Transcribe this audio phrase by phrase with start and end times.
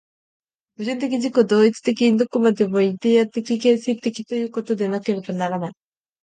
[0.79, 5.73] 矛盾的自己同一的に、どこまでもイデヤ的形成的ということでなければならない。